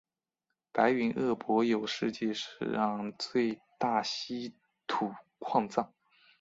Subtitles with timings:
[0.71, 4.55] 白云鄂博有世界上最大稀
[4.87, 5.93] 土矿藏。